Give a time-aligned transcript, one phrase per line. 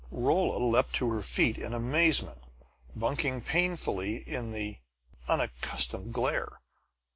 [0.09, 2.41] Rolla leaped to her feet in amazement,
[2.95, 4.79] bunking painfully in the
[5.27, 6.59] unaccustomed glare.